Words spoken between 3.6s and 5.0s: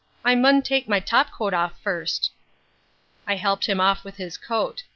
him off with his coat.